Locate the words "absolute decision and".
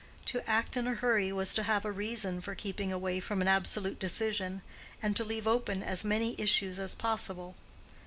3.47-5.15